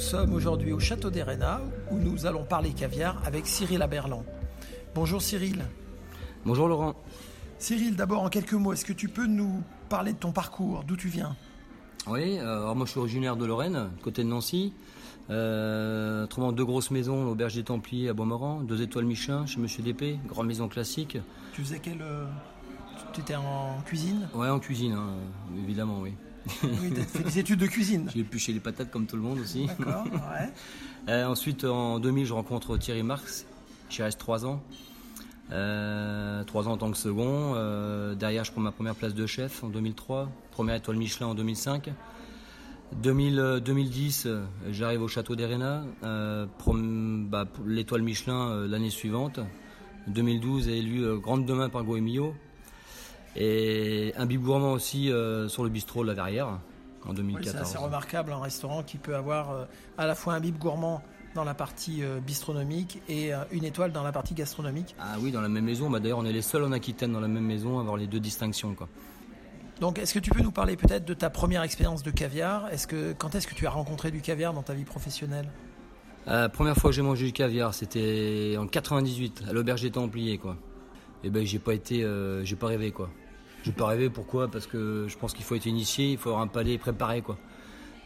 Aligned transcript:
sommes 0.00 0.32
aujourd'hui 0.32 0.72
au 0.72 0.80
Château 0.80 1.10
des 1.10 1.22
Rénats 1.22 1.60
où 1.90 1.98
nous 1.98 2.26
allons 2.26 2.44
parler 2.44 2.70
caviar 2.70 3.20
avec 3.24 3.46
Cyril 3.46 3.82
Aberlan. 3.82 4.24
Bonjour 4.94 5.20
Cyril. 5.22 5.62
Bonjour 6.44 6.68
Laurent. 6.68 6.94
Cyril, 7.58 7.96
d'abord 7.96 8.22
en 8.22 8.28
quelques 8.30 8.54
mots, 8.54 8.72
est-ce 8.72 8.84
que 8.84 8.94
tu 8.94 9.08
peux 9.08 9.26
nous 9.26 9.62
parler 9.88 10.12
de 10.14 10.18
ton 10.18 10.32
parcours, 10.32 10.84
d'où 10.86 10.96
tu 10.96 11.08
viens? 11.08 11.36
Oui, 12.06 12.38
euh, 12.38 12.62
alors 12.62 12.74
moi 12.76 12.86
je 12.86 12.92
suis 12.92 13.00
originaire 13.00 13.36
de 13.36 13.44
Lorraine, 13.44 13.90
côté 14.02 14.24
de 14.24 14.28
Nancy. 14.28 14.72
Euh, 15.28 16.26
trouvant 16.26 16.50
deux 16.52 16.64
grosses 16.64 16.90
maisons, 16.90 17.24
l'Auberge 17.24 17.54
des 17.54 17.62
Templiers 17.62 18.08
à 18.08 18.14
Beaumorand, 18.14 18.60
deux 18.62 18.80
étoiles 18.82 19.04
Michelin 19.04 19.44
chez 19.46 19.60
Monsieur 19.60 19.82
Dépé, 19.82 20.18
grande 20.26 20.46
maison 20.46 20.66
classique. 20.66 21.18
Tu 21.52 21.62
faisais 21.62 21.78
quelle. 21.78 22.00
euh, 22.02 22.24
Tu 23.12 23.20
étais 23.20 23.36
en 23.36 23.78
cuisine? 23.84 24.28
Ouais, 24.34 24.48
en 24.48 24.58
cuisine, 24.58 24.92
hein, 24.94 25.10
évidemment, 25.62 25.98
oui. 26.00 26.14
Oui, 26.62 26.92
tu 26.94 27.00
as 27.00 27.04
fait 27.04 27.22
des 27.22 27.38
études 27.38 27.60
de 27.60 27.66
cuisine. 27.66 28.08
J'ai 28.12 28.20
épluché 28.20 28.52
les 28.52 28.60
patates 28.60 28.90
comme 28.90 29.06
tout 29.06 29.16
le 29.16 29.22
monde 29.22 29.40
aussi. 29.40 29.66
D'accord, 29.66 30.04
ouais. 30.06 30.48
Euh, 31.08 31.24
ensuite, 31.24 31.64
en 31.64 31.98
2000, 31.98 32.26
je 32.26 32.34
rencontre 32.34 32.76
Thierry 32.76 33.02
Marx. 33.02 33.46
J'y 33.88 34.02
reste 34.02 34.20
trois 34.20 34.44
ans. 34.44 34.62
Euh, 35.50 36.44
trois 36.44 36.68
ans 36.68 36.72
en 36.72 36.76
tant 36.76 36.90
que 36.90 36.98
second. 36.98 37.54
Euh, 37.54 38.14
derrière, 38.14 38.44
je 38.44 38.52
prends 38.52 38.60
ma 38.60 38.70
première 38.70 38.94
place 38.94 39.14
de 39.14 39.26
chef 39.26 39.64
en 39.64 39.68
2003. 39.68 40.28
Première 40.50 40.74
étoile 40.74 40.98
Michelin 40.98 41.28
en 41.28 41.34
2005. 41.34 41.90
2000, 43.02 43.38
euh, 43.38 43.60
2010, 43.60 44.26
euh, 44.26 44.42
j'arrive 44.70 45.02
au 45.02 45.08
château 45.08 45.36
des 45.36 45.46
Rénats. 45.46 45.84
Euh, 46.04 46.46
bah, 46.66 47.46
l'étoile 47.66 48.02
Michelin 48.02 48.66
l'année 48.66 48.90
suivante. 48.90 49.40
2012, 50.08 50.68
élu 50.68 51.04
euh, 51.04 51.16
grande 51.16 51.46
demain 51.46 51.68
par 51.68 51.84
Goemio. 51.84 52.34
Et 53.36 54.12
un 54.16 54.26
bib 54.26 54.42
gourmand 54.42 54.72
aussi 54.72 55.10
euh, 55.10 55.48
sur 55.48 55.62
le 55.62 55.70
bistrot 55.70 56.02
de 56.02 56.08
la 56.08 56.14
Verrière 56.14 56.46
en 56.48 57.10
Oui, 57.10 57.16
c'est 57.16 57.22
2014. 57.22 57.56
assez 57.56 57.78
remarquable 57.78 58.32
un 58.32 58.40
restaurant 58.40 58.82
qui 58.82 58.98
peut 58.98 59.14
avoir 59.14 59.50
euh, 59.52 59.64
à 59.98 60.06
la 60.06 60.14
fois 60.14 60.34
un 60.34 60.40
bib 60.40 60.58
gourmand 60.58 61.02
dans 61.34 61.44
la 61.44 61.54
partie 61.54 62.02
euh, 62.02 62.18
bistronomique 62.18 63.00
et 63.08 63.30
une 63.52 63.64
étoile 63.64 63.92
dans 63.92 64.02
la 64.02 64.10
partie 64.12 64.34
gastronomique. 64.34 64.96
Ah 64.98 65.14
oui, 65.20 65.30
dans 65.30 65.40
la 65.40 65.48
même 65.48 65.64
maison. 65.64 65.88
Bah, 65.88 66.00
D'ailleurs, 66.00 66.18
on 66.18 66.24
est 66.24 66.32
les 66.32 66.42
seuls 66.42 66.64
en 66.64 66.72
Aquitaine 66.72 67.12
dans 67.12 67.20
la 67.20 67.28
même 67.28 67.44
maison 67.44 67.78
à 67.78 67.82
avoir 67.82 67.96
les 67.96 68.08
deux 68.08 68.20
distinctions. 68.20 68.74
Quoi. 68.74 68.88
Donc, 69.80 69.98
est-ce 69.98 70.12
que 70.12 70.18
tu 70.18 70.30
peux 70.30 70.42
nous 70.42 70.50
parler 70.50 70.76
peut-être 70.76 71.06
de 71.06 71.14
ta 71.14 71.30
première 71.30 71.62
expérience 71.62 72.02
de 72.02 72.10
caviar? 72.10 72.68
Est-ce 72.70 72.86
que 72.86 73.12
quand 73.16 73.34
est-ce 73.34 73.46
que 73.46 73.54
tu 73.54 73.66
as 73.66 73.70
rencontré 73.70 74.10
du 74.10 74.20
caviar 74.20 74.52
dans 74.52 74.62
ta 74.62 74.74
vie 74.74 74.84
professionnelle? 74.84 75.48
La 76.26 76.48
première 76.50 76.76
fois 76.76 76.90
que 76.90 76.96
j'ai 76.96 77.02
mangé 77.02 77.24
du 77.24 77.32
caviar, 77.32 77.72
c'était 77.72 78.56
en 78.58 78.66
98 78.66 79.44
à 79.48 79.52
l'auberge 79.54 79.80
des 79.80 79.90
Templiers. 79.90 80.36
Quoi. 80.36 80.56
Et 81.24 81.30
ben, 81.30 81.44
j'ai 81.44 81.58
pas 81.58 81.74
été, 81.74 82.02
euh, 82.04 82.44
j'ai 82.44 82.56
pas 82.56 82.68
rêvé 82.68 82.90
quoi. 82.92 83.10
J'ai 83.62 83.72
pas 83.72 83.86
rêvé. 83.86 84.08
Pourquoi? 84.10 84.48
Parce 84.48 84.66
que 84.66 85.06
je 85.08 85.16
pense 85.18 85.32
qu'il 85.34 85.44
faut 85.44 85.54
être 85.54 85.66
initié, 85.66 86.12
il 86.12 86.18
faut 86.18 86.30
avoir 86.30 86.42
un 86.42 86.48
palais 86.48 86.78
préparé 86.78 87.20
quoi. 87.22 87.38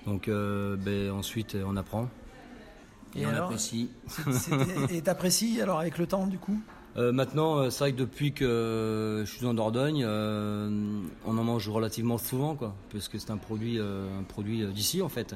Donc, 0.07 0.29
euh, 0.29 0.77
ben, 0.77 1.11
ensuite, 1.11 1.57
on 1.67 1.77
apprend. 1.77 2.09
Et, 3.15 3.23
Et 3.23 3.27
on 3.27 3.31
alors? 3.31 3.45
apprécie. 3.45 3.91
Et 4.91 5.01
t'apprécies 5.03 5.61
alors 5.63 5.79
avec 5.81 5.99
le 5.99 6.07
temps 6.07 6.27
du 6.27 6.39
coup? 6.39 6.61
Euh, 6.97 7.11
maintenant, 7.11 7.59
euh, 7.59 7.71
c'est 7.71 7.81
vrai 7.81 7.93
que 7.93 7.99
depuis 7.99 8.33
que 8.33 8.45
euh, 8.45 9.25
je 9.25 9.31
suis 9.33 9.47
en 9.47 9.55
Dordogne, 9.55 10.05
euh, 10.07 11.01
on 11.27 11.39
en 11.39 11.43
mange 11.43 11.69
relativement 11.69 12.19
souvent, 12.19 12.55
quoi, 12.55 12.75
parce 12.93 13.09
que 13.09 13.19
c'est 13.19 13.33
un 13.33 13.37
produit, 13.37 13.81
euh, 13.81 14.07
un 14.21 14.23
produit 14.23 14.63
euh, 14.63 14.71
d'ici 14.71 15.03
en 15.03 15.09
fait. 15.09 15.35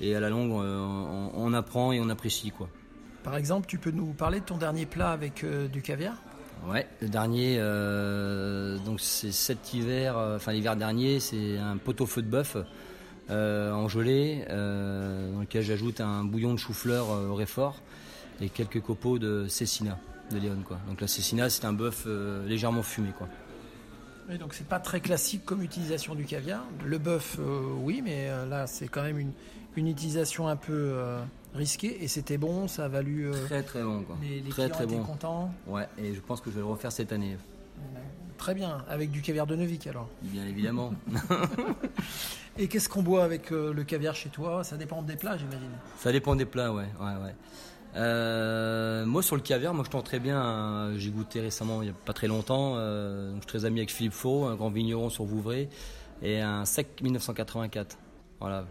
Et 0.00 0.16
à 0.16 0.20
la 0.20 0.30
longue, 0.30 0.52
euh, 0.60 0.80
on, 0.80 1.30
on 1.34 1.52
apprend 1.52 1.92
et 1.92 2.00
on 2.00 2.08
apprécie, 2.08 2.50
quoi. 2.50 2.68
Par 3.22 3.36
exemple, 3.36 3.66
tu 3.66 3.78
peux 3.78 3.92
nous 3.92 4.12
parler 4.14 4.40
de 4.40 4.44
ton 4.44 4.56
dernier 4.56 4.84
plat 4.86 5.10
avec 5.10 5.44
euh, 5.44 5.68
du 5.68 5.80
caviar? 5.80 6.14
Ouais, 6.64 6.86
le 7.00 7.08
dernier, 7.08 7.56
euh, 7.58 8.78
donc 8.78 9.00
c'est 9.00 9.30
cet 9.30 9.72
hiver, 9.72 10.18
euh, 10.18 10.36
enfin 10.36 10.52
l'hiver 10.52 10.74
dernier, 10.74 11.20
c'est 11.20 11.58
un 11.58 11.76
pot-au-feu 11.76 12.22
de 12.22 12.28
bœuf 12.28 12.56
euh, 13.30 13.72
en 13.72 13.88
gelée, 13.88 14.44
dans 14.48 15.40
lequel 15.40 15.62
j'ajoute 15.62 16.00
un 16.00 16.24
bouillon 16.24 16.54
de 16.54 16.58
chou-fleur 16.58 17.08
au 17.08 17.34
réfort 17.34 17.76
et 18.40 18.48
quelques 18.48 18.80
copeaux 18.80 19.18
de 19.18 19.46
cécina 19.48 19.98
de 20.32 20.38
Léon, 20.38 20.58
quoi. 20.66 20.78
Donc 20.88 21.00
la 21.00 21.06
cécina, 21.06 21.48
c'est 21.50 21.64
un 21.64 21.72
bœuf 21.72 22.06
légèrement 22.46 22.82
fumé, 22.82 23.10
quoi. 23.16 23.28
Oui, 24.28 24.38
donc 24.38 24.54
c'est 24.54 24.66
pas 24.66 24.80
très 24.80 25.00
classique 25.00 25.44
comme 25.44 25.62
utilisation 25.62 26.16
du 26.16 26.24
caviar. 26.24 26.64
Le 26.84 26.98
bœuf, 26.98 27.38
oui, 27.82 28.02
mais 28.02 28.28
là 28.48 28.66
c'est 28.66 28.88
quand 28.88 29.02
même 29.02 29.18
une, 29.18 29.86
utilisation 29.88 30.48
un 30.48 30.56
peu 30.56 30.96
risquée 31.56 32.02
et 32.04 32.08
c'était 32.08 32.38
bon, 32.38 32.68
ça 32.68 32.84
a 32.84 32.88
valu. 32.88 33.26
euh, 33.26 33.44
Très 33.46 33.62
très 33.62 33.82
bon, 33.82 34.02
quoi. 34.02 34.16
les 34.22 34.40
les 34.40 34.50
très 34.50 34.68
très 34.68 34.86
bon. 34.86 35.02
contents. 35.02 35.50
Ouais, 35.66 35.88
et 35.98 36.14
je 36.14 36.20
pense 36.20 36.40
que 36.40 36.50
je 36.50 36.54
vais 36.56 36.60
le 36.60 36.66
refaire 36.66 36.92
cette 36.92 37.12
année, 37.12 37.36
Très 38.38 38.54
bien, 38.54 38.84
avec 38.88 39.10
du 39.10 39.22
caviar 39.22 39.46
de 39.46 39.56
Neuvik 39.56 39.86
alors. 39.86 40.08
bien 40.22 40.44
évidemment. 40.46 40.92
Et 42.58 42.68
qu'est-ce 42.68 42.88
qu'on 42.88 43.02
boit 43.02 43.24
avec 43.24 43.50
euh, 43.52 43.72
le 43.72 43.84
caviar 43.84 44.14
chez 44.14 44.28
toi? 44.30 44.62
Ça 44.64 44.76
dépend 44.76 45.02
des 45.02 45.16
plats, 45.16 45.36
j'imagine. 45.36 45.70
Ça 45.98 46.10
dépend 46.12 46.34
des 46.36 46.44
plats, 46.46 46.72
ouais, 46.72 46.84
ouais, 47.00 47.22
ouais. 47.24 47.34
Euh, 47.96 49.06
moi 49.06 49.22
sur 49.22 49.36
le 49.36 49.42
caviar, 49.42 49.72
moi 49.74 49.84
je 49.84 49.90
tente 49.90 50.04
très 50.04 50.18
bien. 50.18 50.38
hein, 50.40 50.92
J'ai 50.98 51.10
goûté 51.10 51.40
récemment, 51.40 51.82
il 51.82 51.88
y 51.88 51.90
a 51.90 51.94
pas 52.04 52.12
très 52.12 52.28
longtemps. 52.28 52.74
euh, 52.76 53.28
donc 53.32 53.36
je 53.42 53.48
suis 53.48 53.58
très 53.58 53.64
ami 53.66 53.80
avec 53.80 53.90
Philippe 53.90 54.12
Faux, 54.12 54.44
un 54.44 54.54
grand 54.54 54.70
vigneron 54.70 55.08
sur 55.10 55.24
Vouvray, 55.24 55.68
et 56.22 56.40
un 56.40 56.64
sec 56.66 57.00
1984. 57.02 57.96
Voilà. 58.40 58.66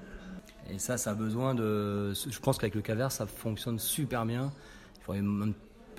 Et 0.70 0.80
ça, 0.80 0.98
ça 0.98 1.12
a 1.12 1.14
besoin 1.14 1.54
de. 1.56 2.14
Je 2.14 2.40
pense 2.40 2.58
qu'avec 2.58 2.76
le 2.76 2.82
caviar, 2.82 3.12
ça 3.12 3.26
fonctionne 3.28 3.78
super 3.80 4.26
bien. 4.26 4.52
Il 5.00 5.04
faudrait 5.04 5.22
un, 5.22 5.52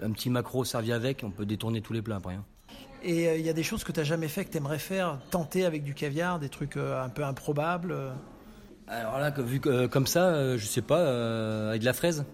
un 0.03 0.11
petit 0.11 0.29
macro 0.31 0.65
servi 0.65 0.93
avec, 0.93 1.23
on 1.25 1.31
peut 1.31 1.47
détourner 1.47 1.81
tous 1.81 1.93
les 1.93 2.03
plats 2.03 2.17
après. 2.17 2.35
hein. 2.35 2.45
Et 3.03 3.29
euh, 3.29 3.37
il 3.37 3.47
y 3.47 3.49
a 3.49 3.53
des 3.53 3.63
choses 3.63 3.85
que 3.85 3.93
tu 3.93 4.01
n'as 4.01 4.05
jamais 4.05 4.27
fait 4.29 4.45
que 4.45 4.51
tu 4.51 4.57
aimerais 4.57 4.79
faire, 4.81 5.19
tenter 5.31 5.65
avec 5.65 5.85
du 5.85 5.95
caviar, 5.95 6.41
des 6.41 6.49
trucs 6.49 6.77
euh, 6.77 7.01
un 7.05 7.09
peu 7.09 7.25
improbables. 7.25 7.93
euh? 7.93 8.11
Alors 8.89 9.19
là, 9.19 9.31
vu 9.31 9.61
que, 9.61 9.87
comme 9.87 10.07
ça, 10.07 10.57
je 10.57 10.65
sais 10.67 10.83
pas, 10.83 11.69
avec 11.69 11.81
de 11.81 11.85
la 11.87 11.93
fraise, 11.93 12.25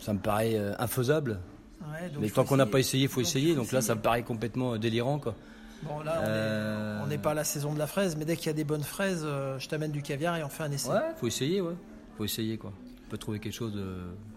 ça 0.00 0.12
me 0.12 0.18
paraît 0.18 0.56
infaisable. 0.78 1.40
Ouais, 1.80 2.08
donc 2.10 2.22
Mais 2.22 2.30
tant 2.30 2.44
qu'on 2.44 2.56
n'a 2.56 2.66
pas 2.66 2.78
essayé, 2.78 3.04
il 3.04 3.08
faut 3.08 3.20
Donc, 3.20 3.28
essayer. 3.28 3.54
faut 3.54 3.60
Donc 3.62 3.72
là, 3.72 3.80
ça 3.80 3.94
me 3.96 4.00
paraît 4.00 4.22
complètement 4.22 4.76
délirant, 4.76 5.18
quoi. 5.18 5.34
Bon, 5.82 6.00
là, 6.00 6.18
on 6.20 6.24
Euh, 6.26 7.00
on 7.02 7.06
n'est 7.06 7.18
pas 7.18 7.30
à 7.32 7.34
la 7.34 7.44
saison 7.44 7.72
de 7.72 7.78
la 7.78 7.86
fraise, 7.86 8.16
mais 8.16 8.24
dès 8.24 8.36
qu'il 8.36 8.46
y 8.46 8.50
a 8.50 8.54
des 8.54 8.64
bonnes 8.64 8.82
fraises, 8.82 9.22
euh, 9.24 9.58
je 9.58 9.68
t'amène 9.68 9.92
du 9.92 10.02
caviar 10.02 10.36
et 10.36 10.42
on 10.44 10.48
fait 10.48 10.64
un 10.64 10.72
essai. 10.72 10.88
Ouais, 10.90 11.00
faut 11.16 11.26
essayer, 11.26 11.60
ouais. 11.60 11.74
Faut 12.16 12.24
essayer, 12.24 12.56
quoi. 12.58 12.72
On 13.06 13.10
peut 13.10 13.18
trouver 13.18 13.38
quelque 13.38 13.52
chose 13.54 13.72
de 13.74 13.84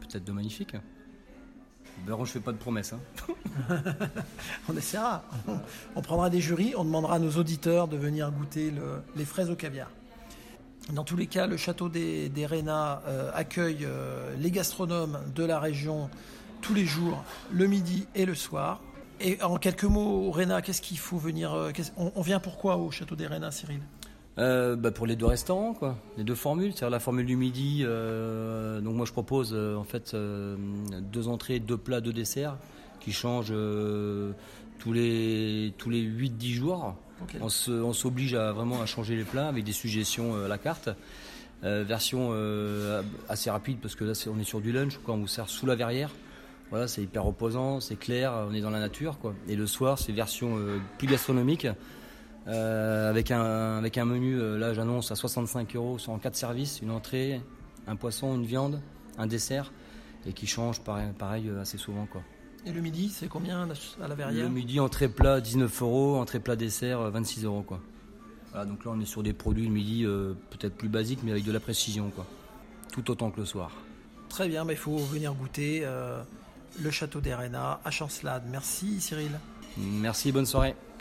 peut-être 0.02 0.24
de 0.26 0.32
magnifique. 0.32 0.76
Baron, 2.06 2.24
je 2.24 2.32
fais 2.32 2.40
pas 2.40 2.52
de 2.52 2.58
promesses. 2.58 2.94
Hein. 2.94 3.00
On 4.70 4.78
essaiera. 4.78 5.24
On 5.96 6.02
prendra 6.02 6.30
des 6.30 6.40
jurys, 6.40 6.74
on 6.78 6.86
demandera 6.86 7.16
à 7.16 7.20
nos 7.20 7.32
auditeurs 7.32 7.88
de 7.88 7.98
venir 7.98 8.32
goûter 8.32 8.72
le- 8.72 9.02
les 9.16 9.26
fraises 9.26 9.50
au 9.50 9.56
caviar. 9.56 9.90
Dans 10.94 11.04
tous 11.04 11.18
les 11.18 11.28
cas, 11.28 11.46
le 11.46 11.58
château 11.58 11.90
des, 11.90 12.30
des 12.30 12.48
euh, 12.52 13.32
accueille 13.34 13.88
les 14.40 14.52
gastronomes 14.52 15.20
de 15.36 15.44
la 15.44 15.60
région 15.60 16.10
tous 16.62 16.74
les 16.74 16.86
jours, 16.86 17.24
le 17.52 17.68
midi 17.68 18.08
et 18.16 18.26
le 18.26 18.34
soir. 18.36 18.82
Et 19.22 19.42
en 19.42 19.58
quelques 19.58 19.84
mots, 19.84 20.28
au 20.28 20.32
Rénat, 20.32 20.62
qu'est-ce 20.62 20.82
qu'il 20.82 20.98
faut 20.98 21.18
venir 21.18 21.54
euh, 21.54 21.72
on, 21.98 22.12
on 22.16 22.22
vient 22.22 22.40
pourquoi 22.40 22.78
au 22.78 22.90
château 22.92 23.16
des 23.16 23.28
Rénats, 23.28 23.52
Cyril? 23.52 23.82
Euh, 24.40 24.78
bah, 24.78 24.92
pour 24.92 25.06
les 25.06 25.18
deux 25.18 25.26
restaurants, 25.26 25.74
quoi. 25.74 25.98
Les 26.18 26.24
deux 26.24 26.36
formules, 26.36 26.72
c'est-à-dire 26.72 26.92
la 26.92 27.00
formule 27.00 27.26
du 27.26 27.36
midi. 27.36 27.82
euh, 27.84 28.80
donc 28.80 28.96
moi, 28.96 29.06
je 29.06 29.12
propose 29.12 29.52
euh, 29.54 29.76
en 29.76 29.84
fait 29.84 30.16
deux 30.16 31.28
entrées, 31.28 31.60
deux 31.60 31.78
plats, 31.78 32.00
deux 32.00 32.14
desserts 32.14 32.56
qui 33.02 33.12
changent 33.12 33.54
tous 34.80 34.94
les 34.94 35.74
tous 35.78 35.90
les 35.90 36.02
8-10 36.02 36.54
jours. 36.54 36.96
On 37.42 37.94
s'oblige 37.94 38.34
à 38.34 38.52
vraiment 38.54 38.82
à 38.82 38.86
changer 38.86 39.16
les 39.16 39.24
plats 39.24 39.48
avec 39.48 39.64
des 39.64 39.74
suggestions 39.74 40.36
à 40.46 40.48
la 40.48 40.58
carte. 40.58 40.90
Version 41.62 42.34
assez 43.30 43.50
rapide 43.50 43.80
parce 43.82 43.96
que 43.96 44.04
là 44.04 44.14
on 44.34 44.40
est 44.40 44.44
sur 44.44 44.60
du 44.60 44.74
lunch 44.74 44.98
quoi, 44.98 45.14
on 45.14 45.20
vous 45.20 45.28
sert 45.28 45.50
sous 45.50 45.66
la 45.66 45.76
verrière. 45.76 46.12
Voilà, 46.70 46.88
c'est 46.88 47.02
hyper 47.02 47.24
reposant, 47.24 47.80
c'est 47.80 47.96
clair, 47.96 48.32
on 48.48 48.54
est 48.54 48.62
dans 48.62 48.70
la 48.70 48.80
nature 48.80 49.18
quoi. 49.20 49.34
Et 49.48 49.56
le 49.56 49.66
soir 49.66 49.98
c'est 49.98 50.12
version 50.12 50.58
euh, 50.58 50.78
plus 50.98 51.08
gastronomique 51.08 51.68
euh, 52.48 53.10
avec 53.10 53.32
un 53.32 53.78
avec 53.78 53.98
un 53.98 54.06
menu 54.06 54.40
euh, 54.40 54.58
là 54.58 54.74
j'annonce 54.74 55.12
à 55.12 55.16
65 55.16 55.76
euros 55.76 55.98
sur 56.00 56.14
en 56.14 56.20
quatre 56.20 56.36
services, 56.36 56.80
une 56.82 56.90
entrée, 56.90 57.42
un 57.86 57.96
poisson, 57.96 58.34
une 58.36 58.46
viande, 58.46 58.82
un 59.18 59.28
dessert 59.28 59.72
et 60.26 60.34
qui 60.34 60.48
change 60.48 60.82
pareil, 60.82 61.10
pareil 61.18 61.52
assez 61.62 61.78
souvent 61.78 62.06
quoi. 62.06 62.22
Et 62.66 62.72
le 62.72 62.82
midi, 62.82 63.10
c'est 63.10 63.28
combien 63.28 63.68
à 64.02 64.08
la 64.08 64.16
verrière? 64.16 64.44
Le 64.44 64.50
midi, 64.50 64.80
entrée 64.80 65.08
plat 65.08 65.40
19 65.40 65.82
euros, 65.82 66.18
entrée 66.18 66.40
plat 66.40 66.56
dessert 66.56 67.00
euh, 67.02 67.10
26 67.10 67.46
euros 67.46 67.62
quoi. 67.62 67.82
Voilà, 68.52 68.66
donc 68.66 68.84
là 68.84 68.92
on 68.96 69.00
est 69.00 69.06
sur 69.06 69.22
des 69.22 69.34
produits 69.34 69.66
le 69.66 69.72
midi 69.72 70.06
peut-être 70.50 70.76
plus 70.76 70.90
basiques 70.90 71.20
mais 71.24 71.32
avec 71.32 71.44
de 71.44 71.52
la 71.52 71.60
précision 71.60 72.10
quoi. 72.10 72.26
Tout 72.92 73.12
autant 73.12 73.30
que 73.30 73.40
le 73.40 73.46
soir. 73.46 73.72
Très 74.28 74.48
bien, 74.48 74.66
mais 74.66 74.74
il 74.74 74.80
faut 74.80 74.98
venir 74.98 75.34
goûter 75.34 75.86
le 76.82 76.92
château 76.92 77.22
des 77.22 77.34
Rénats 77.34 77.80
à 77.84 77.92
Chancelade. 77.92 78.44
Merci 78.52 79.02
Cyril. 79.02 79.40
Merci, 79.78 80.32
bonne 80.32 80.46
soirée. 80.46 80.76